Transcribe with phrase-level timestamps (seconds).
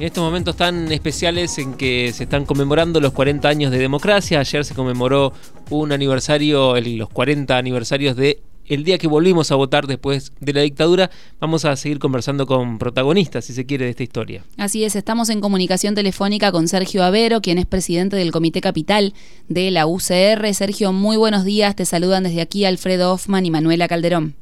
[0.00, 4.40] En estos momentos tan especiales en que se están conmemorando los 40 años de democracia,
[4.40, 5.34] ayer se conmemoró
[5.68, 10.62] un aniversario, los 40 aniversarios de el día que volvimos a votar después de la
[10.62, 14.42] dictadura, vamos a seguir conversando con protagonistas, si se quiere, de esta historia.
[14.56, 19.12] Así es, estamos en comunicación telefónica con Sergio Avero, quien es presidente del Comité Capital
[19.48, 20.54] de la UCR.
[20.54, 24.34] Sergio, muy buenos días, te saludan desde aquí Alfredo Hoffman y Manuela Calderón.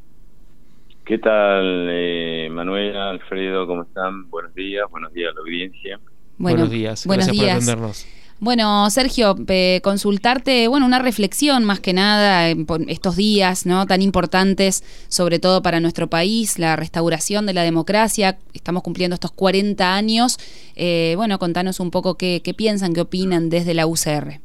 [1.08, 3.66] ¿Qué tal, eh, Manuela, Alfredo?
[3.66, 4.28] ¿Cómo están?
[4.30, 6.00] Buenos días, buenos días a la audiencia.
[6.38, 8.06] buenos días, gracias por atendernos.
[8.40, 9.34] Bueno, Sergio,
[9.82, 13.84] consultarte, bueno, una reflexión más que nada en estos días, ¿no?
[13.86, 18.38] Tan importantes, sobre todo para nuestro país, la restauración de la democracia.
[18.54, 20.38] Estamos cumpliendo estos 40 años.
[20.76, 24.40] Eh, bueno, contanos un poco qué, qué, piensan, qué opinan desde la UCR.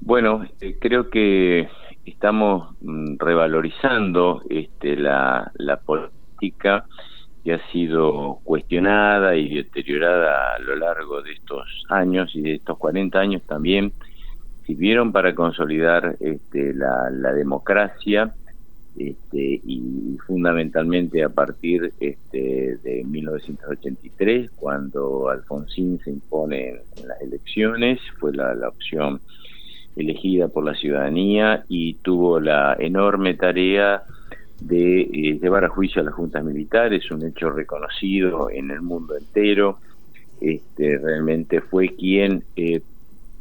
[0.00, 1.68] Bueno, eh, creo que
[2.08, 5.50] estamos mm, revalorizando este, la,
[5.84, 6.86] política
[7.44, 12.78] que ha sido cuestionada y deteriorada a lo largo de estos años y de estos
[12.78, 13.92] 40 años también
[14.66, 18.34] sirvieron para consolidar este, la, democracia
[18.96, 28.00] este, y fundamentalmente a partir este, de 1983 cuando Alfonsín se impone en, las elecciones
[28.18, 29.20] fue la, la opción
[29.96, 34.02] elegida por la ciudadanía y tuvo la enorme tarea
[34.60, 39.16] de eh, llevar a juicio a las juntas militares, un hecho reconocido en el mundo
[39.16, 39.78] entero.
[40.40, 42.80] Este, realmente fue quien eh,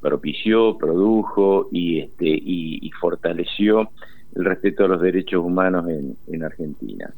[0.02, 3.90] propició, produjo y, este, y, fortaleció
[4.36, 7.12] el respeto a los derechos humanos en, Argentina.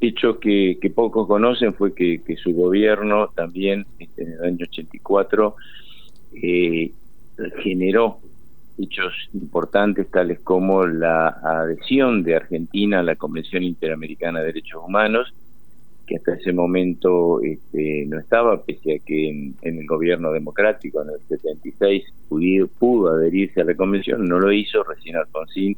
[0.00, 5.56] Hecho que, que, pocos conocen fue que, su gobierno también este, en el año 84
[6.42, 6.92] eh,
[7.62, 8.18] generó
[8.78, 15.32] hechos importantes tales como la adhesión de Argentina a la Convención Interamericana de Derechos Humanos,
[16.06, 21.10] que hasta ese momento este, no estaba, pese a que en, el gobierno democrático en
[21.10, 25.76] el 76 pudo, pudo adherirse a la convención, no lo hizo, recién Alfonsín,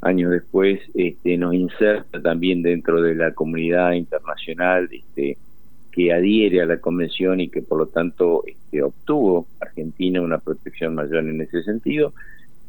[0.00, 5.36] años después, este, nos inserta también dentro de la comunidad internacional este,
[5.94, 10.96] que adhiere a la convención y que por lo tanto este, obtuvo Argentina una protección
[10.96, 12.12] mayor en ese sentido,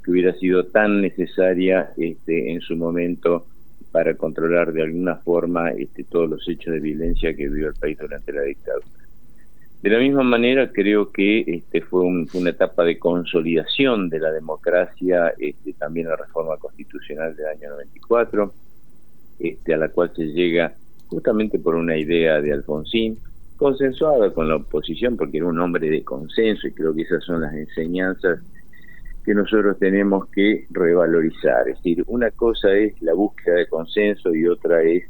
[0.03, 3.47] que hubiera sido tan necesaria este, en su momento
[3.91, 7.97] para controlar de alguna forma este, todos los hechos de violencia que vivió el país
[7.97, 8.85] durante la dictadura.
[9.81, 15.33] De la misma manera, creo que fue, una etapa de consolidación de la democracia,
[15.79, 18.53] también la reforma constitucional del año 94,
[19.39, 20.73] este, a la cual se llega
[21.07, 23.17] justamente por una idea de Alfonsín,
[23.57, 27.41] consensuada con la oposición, porque era un hombre de consenso, y creo que esas son
[27.41, 28.39] las enseñanzas
[29.23, 31.67] que nosotros tenemos que revalorizar.
[31.67, 35.03] Es decir, una cosa es la búsqueda de consenso y otra es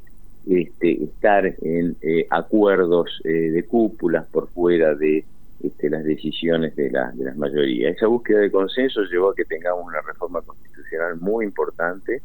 [0.47, 5.25] este, estar en eh, acuerdos eh, de cúpulas por fuera de
[5.61, 7.95] este, las decisiones de, la, de las mayorías.
[7.95, 12.21] Esa búsqueda de consenso llevó a que tengamos una reforma constitucional muy importante,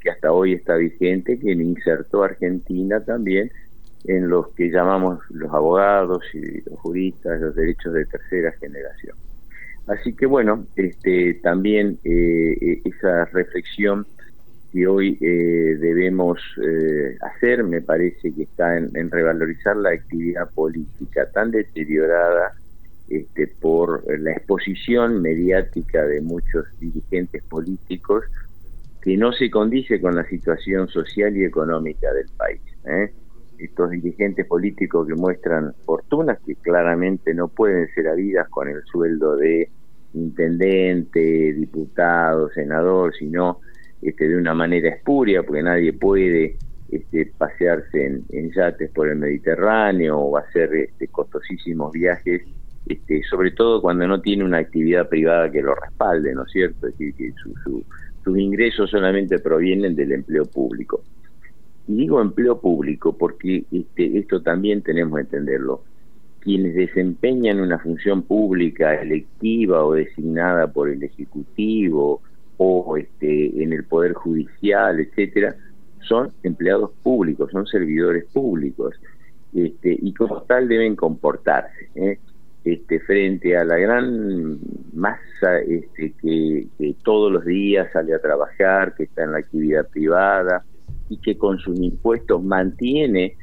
[0.00, 3.50] que hasta hoy está vigente, que insertó Argentina también
[4.04, 9.16] en los que llamamos los abogados y los juristas los derechos de tercera generación.
[9.86, 14.06] Así que bueno, este, también eh, eh, esa reflexión
[14.72, 16.38] que hoy eh, debemos
[17.22, 22.52] hacer me parece que está en, en, revalorizar la actividad política tan deteriorada
[23.08, 28.24] este, por la exposición mediática de muchos dirigentes políticos
[29.02, 32.60] que no se condice con la situación social y económica del país.
[32.86, 33.12] ¿eh?
[33.58, 39.36] Estos dirigentes políticos que muestran fortunas que claramente no pueden ser habidas con el sueldo
[39.36, 39.70] de
[40.14, 41.20] intendente,
[41.54, 43.60] diputado, senador, sino
[44.02, 46.56] este, de una manera espuria, porque nadie puede
[46.90, 52.42] este, pasearse en, yates por el Mediterráneo o hacer este, costosísimos viajes,
[52.86, 56.88] este, sobre todo cuando no tiene una actividad privada que lo respalde, ¿no es cierto?
[56.88, 57.84] Es decir, que su, su
[58.36, 61.02] ingresos solamente provienen del empleo público.
[61.88, 65.82] Y digo empleo público porque este, esto también tenemos que entenderlo.
[66.40, 72.22] Quienes desempeñan una función pública electiva o designada por el Ejecutivo
[72.56, 75.56] o este, en el Poder Judicial, etcétera,
[76.08, 78.94] son empleados públicos, son servidores públicos.
[79.54, 81.90] Este, y como tal deben comportarse.
[81.94, 82.18] ¿eh?
[82.64, 84.58] Este, frente a la gran
[84.92, 86.66] masa este, que,
[87.02, 90.64] todos los días sale a trabajar, que está en la actividad privada
[91.08, 93.36] y que con sus impuestos mantiene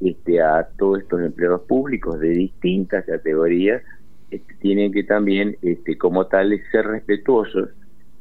[0.00, 3.82] este, a todos estos empleados públicos de distintas categorías,
[4.30, 7.68] este, tienen que también, este, como tales, ser respetuosos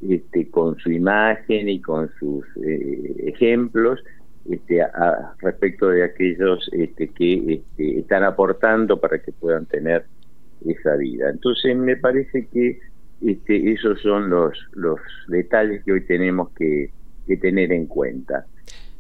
[0.07, 4.03] este, con su imagen y con sus eh, ejemplos
[4.50, 10.06] este, a, respecto de aquellos este, que este, están aportando para que puedan tener
[10.65, 11.29] esa vida.
[11.29, 12.79] Entonces me parece que
[13.21, 16.89] este, esos son los, los detalles que hoy tenemos que,
[17.39, 18.45] tener en cuenta.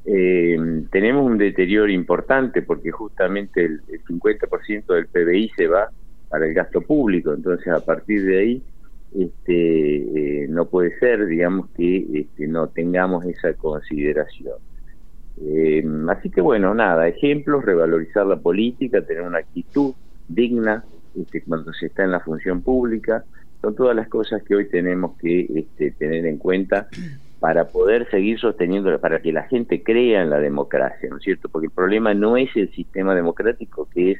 [0.05, 0.57] Eh,
[0.89, 5.89] tenemos un deterioro importante porque justamente el, 50% del PBI se va
[6.29, 8.63] para el gasto público, entonces a partir de ahí
[9.13, 14.55] este, eh, no puede ser, digamos, que este, no tengamos esa consideración.
[15.41, 19.93] Eh, así que bueno, nada, ejemplos, revalorizar la política, tener una actitud
[20.29, 20.85] digna
[21.19, 23.23] este, cuando se está en la función pública,
[23.61, 26.87] son todas las cosas que hoy tenemos que este, tener en cuenta
[27.39, 31.49] para poder seguir sosteniendo, para que la gente crea en la democracia, ¿no es cierto?
[31.49, 34.19] Porque el problema no es el sistema democrático, que es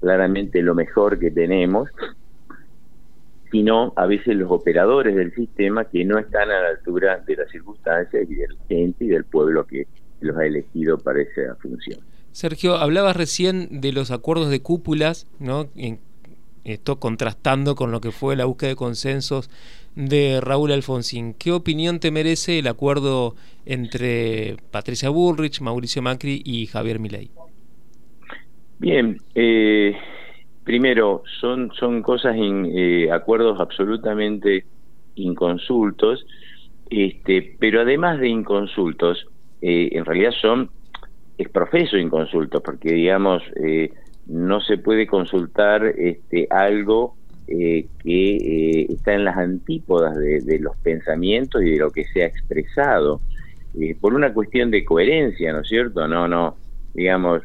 [0.00, 1.88] claramente lo mejor que tenemos,
[3.50, 7.50] sino a veces los operadores del sistema que no están a la altura de las
[7.50, 9.86] circunstancias y de la gente y del pueblo que
[10.20, 12.00] los ha elegido para esa función.
[12.32, 15.68] Sergio, hablabas recién de los acuerdos de cúpulas, ¿no?
[16.64, 19.50] Esto contrastando con lo que fue la búsqueda de consensos
[19.94, 21.34] de Raúl Alfonsín.
[21.34, 23.34] ¿Qué opinión te merece el acuerdo
[23.66, 27.30] entre Patricia Bullrich, Mauricio Macri y Javier Milei?
[28.78, 29.94] Bien, eh,
[30.64, 34.64] primero, son, son cosas, eh, acuerdos absolutamente
[35.16, 36.24] inconsultos,
[36.88, 39.26] este, pero además de inconsultos,
[39.60, 40.70] eh, en realidad son
[41.40, 43.90] es profeso inconsultos, porque digamos, eh,
[44.26, 47.16] no se puede consultar este, algo
[47.48, 53.20] que está en las antípodas de, los pensamientos y de lo que se ha expresado,
[54.00, 56.06] por una cuestión de coherencia, ¿no es cierto?
[56.06, 56.56] No, no,
[56.94, 57.42] digamos,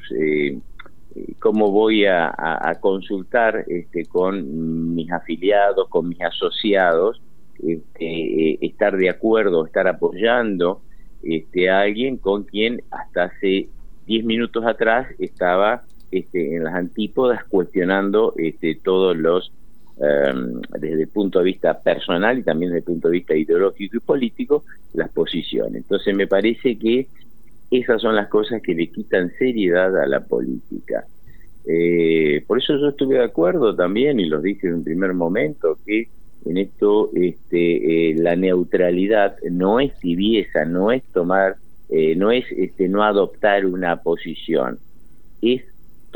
[1.40, 7.22] cómo voy a, consultar este, con mis afiliados, con mis asociados,
[7.64, 8.06] este,
[8.52, 10.82] eh, estar de acuerdo, estar apoyando
[11.24, 13.70] este, a alguien con quien hasta hace
[14.08, 15.84] 10 minutos atrás estaba
[16.20, 19.52] este, en las antípodas cuestionando este, todos los,
[19.98, 23.98] em, desde el punto de vista personal y también desde el punto de vista ideológico
[23.98, 24.64] y político,
[24.94, 25.76] las posiciones.
[25.76, 27.08] Entonces me parece que
[27.72, 31.06] esas son las cosas que le quitan seriedad a la política.
[31.68, 35.80] Eh, por eso yo estuve de acuerdo también, y lo dije en un primer momento,
[35.86, 36.08] que
[36.46, 41.56] en esto este, eh, la neutralidad no es tibieza, no es tomar,
[41.90, 44.78] eh, no es este, no adoptar una posición,
[45.42, 45.64] es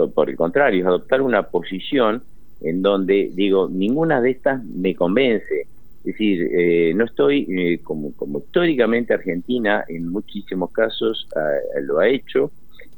[0.07, 2.23] por el contrario, es adoptar una posición
[2.61, 8.13] en donde digo, ninguna de estas me convence, es decir, eh, no estoy, eh, como,
[8.15, 12.51] como históricamente Argentina en muchísimos casos ah, lo ha hecho,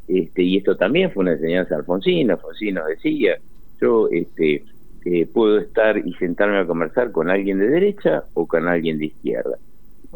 [0.07, 3.37] este, y esto también fue una enseñanza de Alfonsín, Alfonsín nos decía,
[3.79, 4.63] yo este,
[5.05, 9.05] eh, puedo estar y sentarme a conversar con alguien de derecha o con alguien de
[9.05, 9.57] izquierda.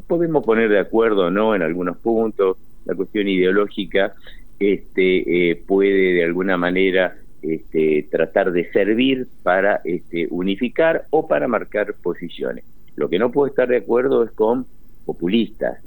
[0.07, 4.13] podemos poner de acuerdo o no en algunos puntos, la cuestión ideológica
[4.59, 11.93] este, puede de alguna manera este, tratar de servir para este, unificar o para marcar
[12.01, 12.65] posiciones.
[12.95, 14.65] Lo que no puedo estar de acuerdo es con
[15.05, 15.79] populistas.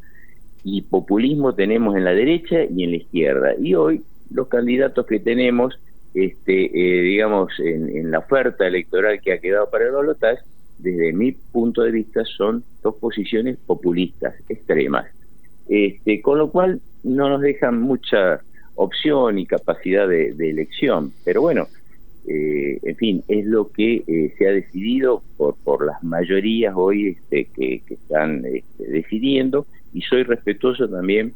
[0.63, 3.55] Y populismo tenemos en la derecha y en la izquierda.
[3.61, 5.81] Y hoy los candidatos que tenemos,
[6.15, 10.43] este, eh, digamos, en, la oferta electoral que ha quedado para el balotaje,
[10.79, 15.07] desde mi punto de vista son dos posiciones populistas, extremas.
[15.69, 18.41] Este, con lo cual no nos dejan mucha
[18.79, 21.13] opción y capacidad de elección.
[21.25, 21.69] Pero bueno,
[22.31, 27.17] eh, en fin, es lo que eh, se ha decidido por, por las mayorías hoy
[27.17, 29.67] este, que, están este, decidiendo.
[29.95, 31.33] Y soy respetuoso también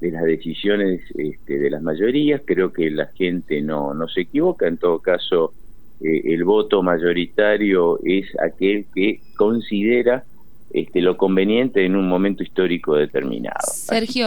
[0.00, 4.66] de las decisiones este, de las mayorías, creo que la gente no, no se equivoca,
[4.66, 5.52] en todo caso
[6.00, 10.24] eh, el voto mayoritario es aquel que considera
[10.70, 13.58] este, lo conveniente en un momento histórico determinado.
[13.62, 14.26] Sergio,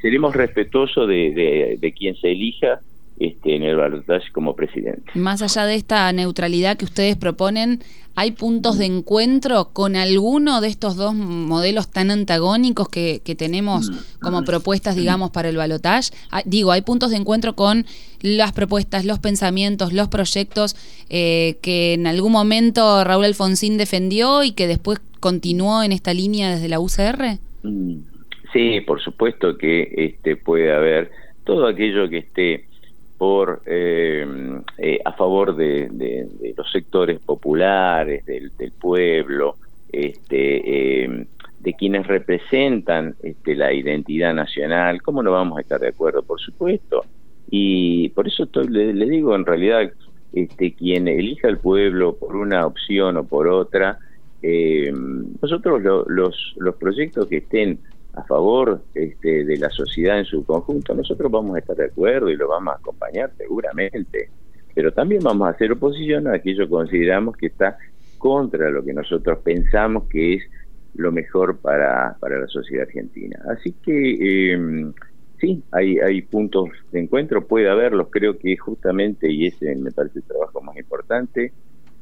[0.00, 2.80] seremos respetuosos de, de, de quien se elija
[3.22, 5.12] este, en el balotaje como presidente.
[5.14, 7.80] Más allá de esta neutralidad que ustedes proponen,
[8.16, 14.42] ¿hay puntos de encuentro con alguno de estos dos modelos tan antagónicos que, tenemos como
[14.42, 16.10] propuestas, digamos, para el balotaje?
[16.32, 17.86] Ah, digo, ¿hay puntos de encuentro con
[18.22, 20.74] las propuestas, los pensamientos, los proyectos
[21.08, 26.50] eh, que en algún momento Raúl Alfonsín defendió y que después continuó en esta línea
[26.50, 27.38] desde la UCR?
[27.62, 27.98] Mm,
[28.52, 31.12] sí, por supuesto que este, puede haber
[31.44, 32.71] todo aquello que esté
[33.22, 34.26] por eh,
[34.78, 36.26] eh, a favor de,
[36.56, 38.50] los sectores populares del,
[38.80, 39.58] pueblo
[39.92, 41.26] este eh,
[41.60, 46.40] de quienes representan este, la identidad nacional cómo no vamos a estar de acuerdo por
[46.40, 47.04] supuesto.
[47.48, 49.92] Y por eso le, digo en realidad
[50.32, 54.00] este quien elija al pueblo por una opción o por otra
[55.40, 57.78] nosotros los los proyectos que estén
[58.14, 62.28] a favor este, de la sociedad en su conjunto, nosotros vamos a estar de acuerdo
[62.30, 64.28] y lo vamos a acompañar seguramente,
[64.74, 67.78] pero también vamos a hacer oposición a aquello que consideramos que está
[68.18, 70.42] contra lo que nosotros pensamos que es
[70.94, 73.38] lo mejor para, para la sociedad argentina.
[73.48, 74.92] Así que eh,
[75.40, 80.18] sí, hay, hay puntos de encuentro, puede haberlos, creo que justamente, y ese me parece
[80.18, 81.52] el trabajo más importante,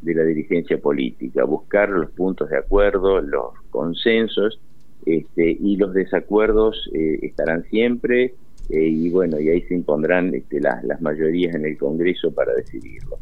[0.02, 4.59] de la dirigencia política, buscar los puntos de acuerdo, los consensos,
[5.07, 8.35] este, y los desacuerdos eh, estarán siempre,
[8.69, 13.19] eh, y bueno, y ahí se impondrán este, las, mayorías en el Congreso para decidirlo.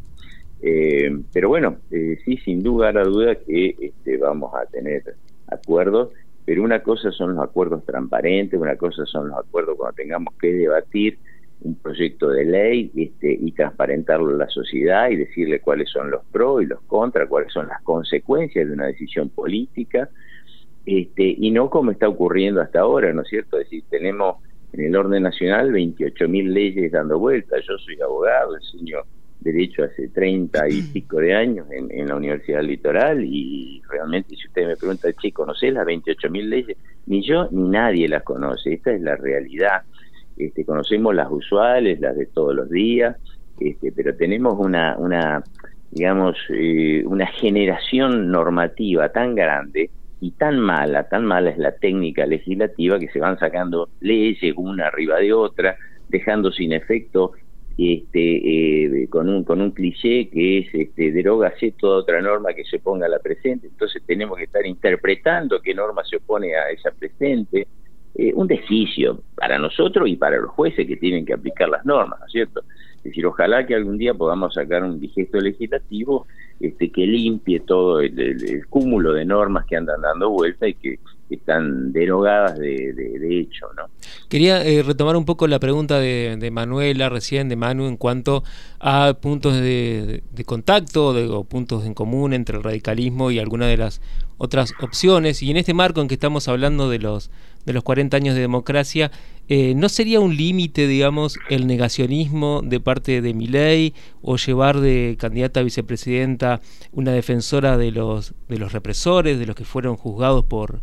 [0.61, 5.15] Eh, pero bueno, sí, sin duda a duda que este, vamos a tener
[5.47, 6.09] acuerdos,
[6.45, 10.51] pero una cosa son los acuerdos transparentes, una cosa son los acuerdos cuando tengamos que
[10.51, 11.17] debatir
[11.61, 16.23] un proyecto de ley este, y transparentarlo a la sociedad y decirle cuáles son los
[16.31, 20.09] pros y los contras, cuáles son las consecuencias de una decisión política,
[20.89, 23.59] este, y no como está ocurriendo hasta ahora, ¿no es cierto?
[23.59, 24.37] Es decir, tenemos
[24.73, 28.97] en el orden nacional 28.000 leyes dando vueltas, yo soy abogado, enseño
[29.39, 34.65] derecho hace 30 y pico de años en, la Universidad Litoral y realmente si usted
[34.65, 36.77] me pregunta, che, ¿conocés las 28.000 leyes?
[37.05, 39.83] Ni yo ni nadie las conoce, esta es la realidad.
[40.37, 43.15] Este, conocemos las usuales, las de todos los días,
[43.59, 45.43] este, pero tenemos una, una
[45.91, 49.91] digamos, eh, una generación normativa tan grande
[50.21, 54.87] y tan mala, tan mala es la técnica legislativa que se van sacando leyes una
[54.87, 55.77] arriba de otra,
[56.09, 57.33] dejando sin efecto
[57.77, 62.65] este, eh, con, un, con un cliché que es este, derógase toda otra norma que
[62.65, 66.69] se ponga a la presente, entonces tenemos que estar interpretando qué norma se opone a
[66.71, 67.67] esa presente,
[68.15, 72.19] eh, un desquicio para nosotros y para los jueces que tienen que aplicar las normas,
[72.19, 72.63] ¿no es cierto?
[72.97, 76.27] Es decir, ojalá que algún día podamos sacar un digesto legislativo
[76.59, 80.99] este, que limpie todo el, cúmulo de normas que andan dando vuelta y que
[81.29, 83.67] están derogadas de, de, hecho.
[83.77, 83.83] ¿no?
[84.29, 88.43] Quería eh, retomar un poco la pregunta de, Manuela recién, de Manu, en cuanto
[88.79, 94.01] a puntos de, contacto o puntos en común entre el radicalismo y alguna de las
[94.37, 95.43] otras opciones.
[95.43, 97.29] Y en este marco en que estamos hablando de los,
[97.69, 99.11] de los 40 años de democracia,
[99.47, 105.17] eh, ¿no sería un límite, digamos, el negacionismo de parte de Milei o llevar de
[105.19, 106.61] candidata a vicepresidenta
[106.93, 110.81] una defensora de los, de los represores, de los que fueron juzgados por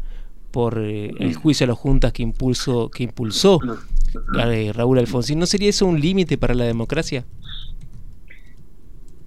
[0.53, 3.59] por eh, el juicio a las juntas que, impulsó que impulsó
[4.73, 5.39] Raúl Alfonsín.
[5.39, 7.27] ¿No sería eso un límite para la democracia?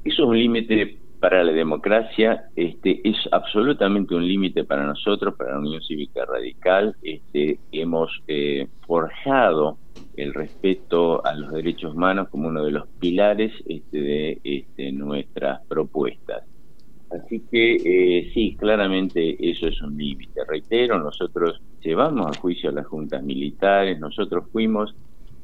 [0.06, 5.52] Eso es un límite para la democracia, este, es absolutamente un límite para nosotros, para
[5.52, 6.96] la Unión Cívica Radical.
[7.02, 9.78] Este, hemos eh, forjado
[10.16, 15.66] el respeto a los derechos humanos como uno de los pilares este, de este, nuestras
[15.68, 16.44] propuestas.
[17.10, 20.42] Así que eh, sí, claramente eso es un límite.
[20.48, 24.96] Reitero, nosotros llevamos a juicio a las juntas militares, nosotros fuimos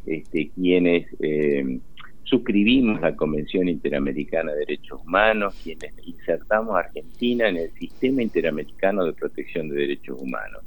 [0.06, 1.80] este, quienes eh,
[2.26, 9.06] suscribimos la Convención Interamericana de Derechos Humanos, quienes insertamos a Argentina en el Sistema Interamericano
[9.06, 10.64] de Protección de Derechos Humanos.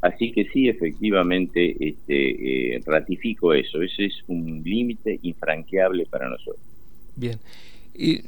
[0.00, 3.82] Así que sí, efectivamente, este, eh, ratifico eso.
[3.82, 6.62] Ese es un límite infranqueable para nosotros.
[7.16, 7.38] Bien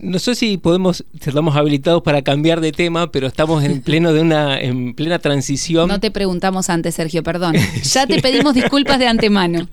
[0.00, 4.20] no sé si podemos, estamos habilitados para cambiar de tema, pero estamos en pleno de
[4.20, 5.88] una, en plena transición.
[5.88, 7.54] No te preguntamos antes, Sergio, perdón.
[7.82, 9.68] Ya te pedimos disculpas de antemano.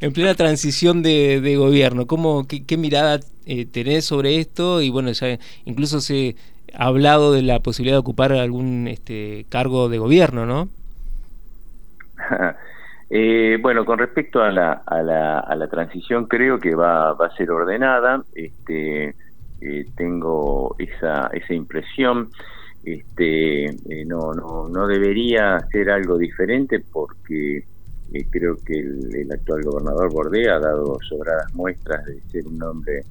[0.00, 4.80] En plena transición de, gobierno, ¿cómo, qué, mirada eh, tenés sobre esto?
[4.80, 6.36] Y bueno, ya incluso se
[6.72, 10.68] ha hablado de la posibilidad de ocupar algún este, cargo de gobierno, ¿no?
[13.16, 17.26] Eh, bueno, con respecto a la, a la, a la transición, creo que va, va
[17.26, 18.24] a ser ordenada.
[18.34, 19.14] Este,
[19.60, 22.30] eh, tengo esa, esa impresión.
[22.84, 27.64] Este, eh, no, no, no debería ser algo diferente porque
[28.12, 33.02] eh, creo que el, actual gobernador Bordé ha dado sobradas muestras de ser un hombre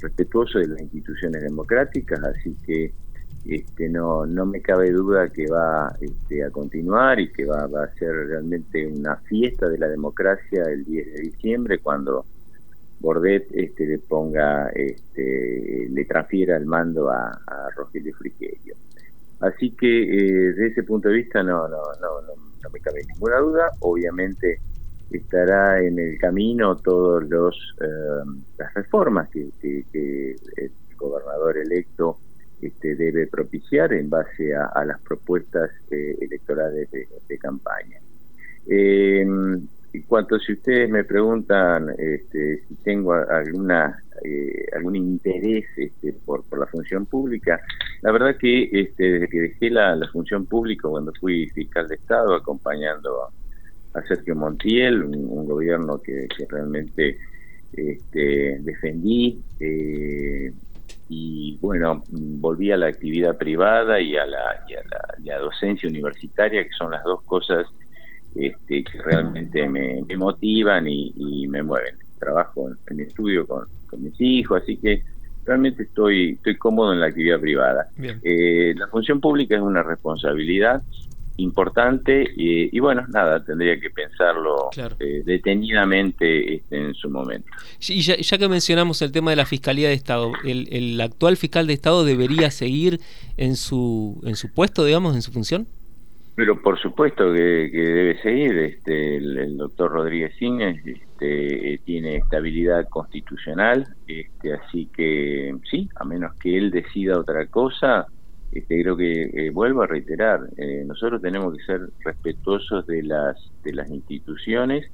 [0.00, 2.90] respetuoso de las instituciones democráticas, así que
[3.44, 7.84] este, no, no me cabe duda que va este, a continuar y que va, va
[7.84, 12.24] a ser realmente una fiesta de la democracia el 10 de diciembre cuando
[13.00, 17.38] Bordet este, le ponga, este, le transfiera el mando a,
[17.76, 18.74] Rogelio Frigerio.
[19.40, 23.38] Así que eh, desde ese punto de vista no, no, no, no, me cabe ninguna
[23.38, 23.70] duda.
[23.80, 24.60] Obviamente
[25.10, 29.48] estará en el camino todos los eh, las reformas que,
[29.92, 32.18] el gobernador electo
[32.60, 38.00] este, debe propiciar en base a, las propuestas eh, electorales de, de campaña.
[39.92, 46.44] En cuanto si ustedes me preguntan este, si tengo alguna eh, algún interés este, por,
[46.44, 47.60] por la función pública,
[48.02, 52.34] la verdad que este, desde que dejé la, función pública cuando fui fiscal de Estado
[52.34, 53.28] acompañando
[53.94, 57.18] a Sergio Montiel, un, gobierno que, realmente
[57.72, 59.40] este, defendí.
[59.60, 60.52] Eh,
[61.08, 64.64] y bueno, volví a la actividad privada y a la,
[65.24, 67.66] la, docencia universitaria, que son las dos cosas
[68.34, 71.94] este, que realmente me, motivan y, me mueven.
[72.18, 73.66] Trabajo en, estudio con,
[73.98, 75.02] mis hijos, así que
[75.44, 77.88] realmente estoy, estoy cómodo en la actividad privada.
[78.22, 80.82] Eh, la función pública es una responsabilidad
[81.38, 87.48] importante y, bueno, nada, tendría que pensarlo eh, detenidamente este, en su momento.
[87.88, 91.74] Y ya, que mencionamos el tema de la Fiscalía de Estado, ¿el, actual fiscal de
[91.74, 93.00] Estado debería seguir
[93.36, 95.68] en su, en su puesto, digamos, en su función?
[96.38, 98.56] Pero por supuesto que, debe seguir.
[98.58, 106.36] Este, el, doctor Rodríguez Cines este, tiene estabilidad constitucional, este, así que sí, a menos
[106.36, 108.06] que él decida otra cosa,
[108.52, 113.36] este, creo que eh, vuelvo a reiterar, eh, nosotros tenemos que ser respetuosos de las
[113.64, 114.88] de las instituciones.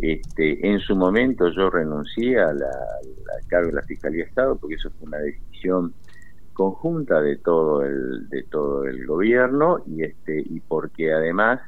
[0.00, 2.72] Este, en su momento yo renuncié a la,
[3.46, 5.94] cargo de la Fiscalía de Estado porque eso fue una decisión
[6.52, 11.60] conjunta de todo el de todo el gobierno y este y porque además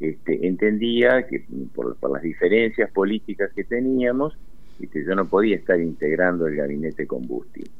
[0.00, 4.36] este, entendía que por, las diferencias políticas que teníamos
[4.80, 7.70] este, yo no podía estar integrando el gabinete combustible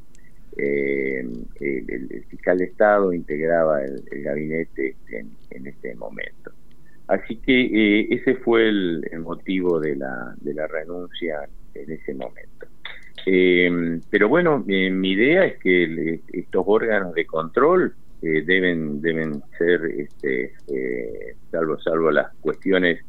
[0.56, 1.24] eh,
[1.60, 6.52] el, fiscal de Estado integraba el, gabinete en, en, este momento.
[7.06, 12.66] Así que eh, ese fue el, motivo de la, de la renuncia en ese momento.
[13.26, 19.84] Eh, pero bueno, mi idea es que estos órganos de control eh, deben deben ser,
[19.84, 20.54] este,
[21.50, 23.00] salvo salvo las cuestiones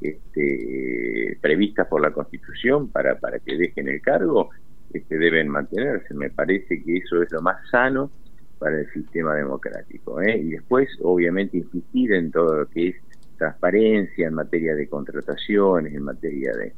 [0.00, 4.50] este, previstas por la Constitución para, para que dejen el cargo,
[4.92, 6.14] este, deben mantenerse.
[6.14, 8.10] Me parece que eso es lo más sano
[8.58, 10.20] para el sistema democrático.
[10.20, 10.38] ¿eh?
[10.38, 12.96] Y después, obviamente, insistir en todo lo que es
[13.36, 16.74] transparencia en materia de contrataciones, en materia de,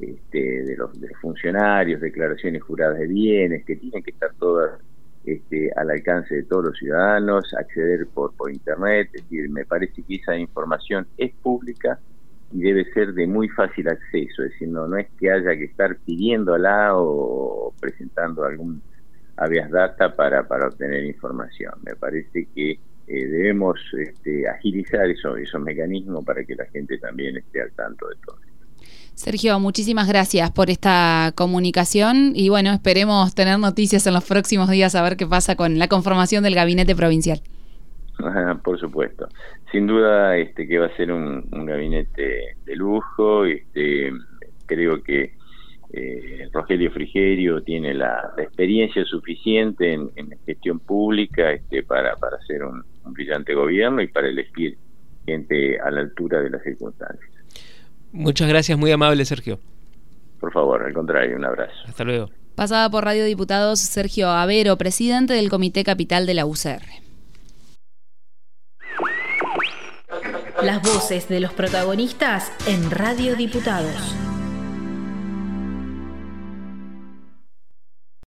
[0.00, 4.80] este, de, los, de funcionarios, declaraciones juradas de bienes, que tienen que estar todas
[5.24, 10.02] este, al alcance de todos los ciudadanos, acceder por, por Internet, es decir, me parece
[10.02, 11.98] que esa información es pública
[12.52, 15.64] y debe ser de muy fácil acceso, es decir, no, no es que haya que
[15.64, 18.82] estar pidiéndola o presentando algún
[19.36, 21.72] habeas data para, para obtener información.
[21.84, 27.36] Me parece que eh, debemos este, agilizar eso, esos mecanismos para que la gente también
[27.36, 28.51] esté al tanto de todo.
[29.14, 34.94] Sergio, muchísimas gracias por esta comunicación y bueno, esperemos tener noticias en los próximos días
[34.94, 37.40] a ver qué pasa con la conformación del gabinete provincial.
[38.64, 39.28] por supuesto.
[39.70, 43.44] Sin duda este que va a ser un, gabinete de lujo.
[43.44, 44.12] Este,
[44.66, 45.34] creo que
[45.92, 50.10] eh, Rogelio Frigerio tiene la, experiencia suficiente en,
[50.46, 54.78] gestión pública este, para, para hacer un, brillante gobierno y para elegir
[55.26, 57.31] gente a la altura de las circunstancias.
[58.12, 59.58] Muchas gracias, muy amable Sergio.
[60.38, 61.72] Por favor, al contrario, un abrazo.
[61.86, 62.30] Hasta luego.
[62.54, 66.82] Pasada por Radio Diputados Sergio Avero, presidente del Comité Capital de la UCR.
[70.62, 74.14] Las voces de los protagonistas en Radio Diputados.